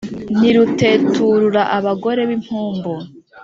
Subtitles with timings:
[0.39, 2.93] Ni ruteturura abagore b'impumbu,